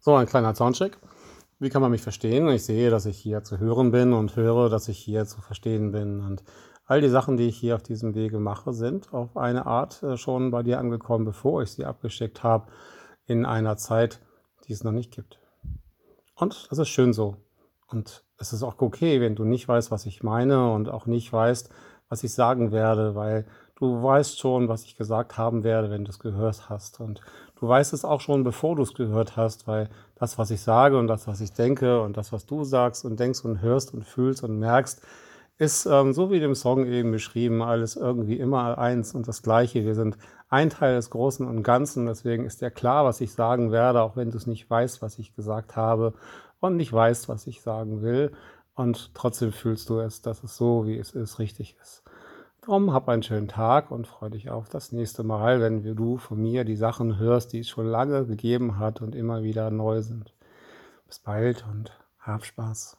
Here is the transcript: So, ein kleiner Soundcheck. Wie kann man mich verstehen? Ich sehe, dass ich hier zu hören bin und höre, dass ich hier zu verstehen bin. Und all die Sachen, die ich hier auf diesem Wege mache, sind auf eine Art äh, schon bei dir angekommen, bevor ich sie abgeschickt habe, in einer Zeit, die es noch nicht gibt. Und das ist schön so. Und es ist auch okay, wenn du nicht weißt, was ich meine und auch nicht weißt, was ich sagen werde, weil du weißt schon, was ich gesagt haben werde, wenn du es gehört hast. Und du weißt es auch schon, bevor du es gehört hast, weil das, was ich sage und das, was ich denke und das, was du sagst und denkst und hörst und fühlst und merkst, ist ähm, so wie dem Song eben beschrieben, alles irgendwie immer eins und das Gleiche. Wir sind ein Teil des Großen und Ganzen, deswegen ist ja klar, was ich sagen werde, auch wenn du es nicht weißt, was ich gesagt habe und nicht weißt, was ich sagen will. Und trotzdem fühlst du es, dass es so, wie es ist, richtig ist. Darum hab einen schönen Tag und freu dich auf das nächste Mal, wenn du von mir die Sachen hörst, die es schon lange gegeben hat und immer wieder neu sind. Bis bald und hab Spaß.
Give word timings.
So, 0.00 0.14
ein 0.14 0.26
kleiner 0.26 0.54
Soundcheck. 0.54 0.96
Wie 1.58 1.70
kann 1.70 1.82
man 1.82 1.90
mich 1.90 2.02
verstehen? 2.02 2.48
Ich 2.50 2.64
sehe, 2.64 2.88
dass 2.88 3.04
ich 3.04 3.18
hier 3.18 3.42
zu 3.42 3.58
hören 3.58 3.90
bin 3.90 4.12
und 4.12 4.36
höre, 4.36 4.68
dass 4.68 4.86
ich 4.88 4.98
hier 4.98 5.26
zu 5.26 5.40
verstehen 5.40 5.90
bin. 5.90 6.20
Und 6.20 6.44
all 6.86 7.00
die 7.00 7.08
Sachen, 7.08 7.36
die 7.36 7.48
ich 7.48 7.56
hier 7.56 7.74
auf 7.74 7.82
diesem 7.82 8.14
Wege 8.14 8.38
mache, 8.38 8.72
sind 8.72 9.12
auf 9.12 9.36
eine 9.36 9.66
Art 9.66 10.00
äh, 10.04 10.16
schon 10.16 10.52
bei 10.52 10.62
dir 10.62 10.78
angekommen, 10.78 11.24
bevor 11.24 11.62
ich 11.62 11.72
sie 11.72 11.84
abgeschickt 11.84 12.44
habe, 12.44 12.68
in 13.26 13.44
einer 13.44 13.76
Zeit, 13.76 14.20
die 14.68 14.72
es 14.72 14.84
noch 14.84 14.92
nicht 14.92 15.12
gibt. 15.12 15.40
Und 16.36 16.68
das 16.70 16.78
ist 16.78 16.88
schön 16.88 17.12
so. 17.12 17.36
Und 17.88 18.24
es 18.38 18.52
ist 18.52 18.62
auch 18.62 18.80
okay, 18.80 19.20
wenn 19.20 19.34
du 19.34 19.44
nicht 19.44 19.66
weißt, 19.66 19.90
was 19.90 20.06
ich 20.06 20.22
meine 20.22 20.72
und 20.72 20.88
auch 20.88 21.06
nicht 21.06 21.32
weißt, 21.32 21.70
was 22.08 22.22
ich 22.22 22.32
sagen 22.32 22.70
werde, 22.70 23.16
weil 23.16 23.46
du 23.78 24.02
weißt 24.02 24.38
schon, 24.40 24.68
was 24.68 24.84
ich 24.84 24.96
gesagt 24.96 25.38
haben 25.38 25.62
werde, 25.62 25.90
wenn 25.90 26.04
du 26.04 26.10
es 26.10 26.18
gehört 26.18 26.68
hast. 26.68 27.00
Und 27.00 27.20
du 27.60 27.68
weißt 27.68 27.92
es 27.92 28.04
auch 28.04 28.20
schon, 28.20 28.42
bevor 28.42 28.76
du 28.76 28.82
es 28.82 28.94
gehört 28.94 29.36
hast, 29.36 29.66
weil 29.66 29.88
das, 30.16 30.36
was 30.36 30.50
ich 30.50 30.60
sage 30.60 30.98
und 30.98 31.06
das, 31.06 31.28
was 31.28 31.40
ich 31.40 31.52
denke 31.52 32.02
und 32.02 32.16
das, 32.16 32.32
was 32.32 32.44
du 32.44 32.64
sagst 32.64 33.04
und 33.04 33.20
denkst 33.20 33.44
und 33.44 33.62
hörst 33.62 33.94
und 33.94 34.04
fühlst 34.04 34.42
und 34.42 34.58
merkst, 34.58 35.00
ist 35.58 35.86
ähm, 35.86 36.12
so 36.12 36.30
wie 36.30 36.40
dem 36.40 36.54
Song 36.54 36.86
eben 36.86 37.10
beschrieben, 37.10 37.62
alles 37.62 37.96
irgendwie 37.96 38.38
immer 38.38 38.78
eins 38.78 39.14
und 39.14 39.26
das 39.26 39.42
Gleiche. 39.42 39.84
Wir 39.84 39.94
sind 39.94 40.16
ein 40.48 40.70
Teil 40.70 40.94
des 40.96 41.10
Großen 41.10 41.46
und 41.46 41.62
Ganzen, 41.62 42.06
deswegen 42.06 42.44
ist 42.46 42.60
ja 42.60 42.70
klar, 42.70 43.04
was 43.04 43.20
ich 43.20 43.32
sagen 43.32 43.72
werde, 43.72 44.02
auch 44.02 44.16
wenn 44.16 44.30
du 44.30 44.36
es 44.36 44.46
nicht 44.46 44.68
weißt, 44.70 45.02
was 45.02 45.18
ich 45.18 45.34
gesagt 45.34 45.76
habe 45.76 46.14
und 46.60 46.76
nicht 46.76 46.92
weißt, 46.92 47.28
was 47.28 47.46
ich 47.46 47.60
sagen 47.60 48.02
will. 48.02 48.32
Und 48.74 49.12
trotzdem 49.14 49.52
fühlst 49.52 49.88
du 49.90 49.98
es, 49.98 50.22
dass 50.22 50.44
es 50.44 50.56
so, 50.56 50.86
wie 50.86 50.96
es 50.96 51.10
ist, 51.10 51.40
richtig 51.40 51.76
ist. 51.82 52.04
Darum 52.60 52.92
hab 52.92 53.08
einen 53.08 53.22
schönen 53.22 53.48
Tag 53.48 53.90
und 53.90 54.06
freu 54.06 54.28
dich 54.28 54.50
auf 54.50 54.68
das 54.68 54.92
nächste 54.92 55.22
Mal, 55.22 55.60
wenn 55.60 55.82
du 55.96 56.18
von 56.18 56.38
mir 56.38 56.64
die 56.64 56.76
Sachen 56.76 57.18
hörst, 57.18 57.52
die 57.52 57.60
es 57.60 57.68
schon 57.68 57.86
lange 57.86 58.26
gegeben 58.26 58.78
hat 58.78 59.00
und 59.00 59.14
immer 59.14 59.42
wieder 59.42 59.70
neu 59.70 60.02
sind. 60.02 60.34
Bis 61.06 61.18
bald 61.18 61.64
und 61.72 61.98
hab 62.20 62.44
Spaß. 62.44 62.98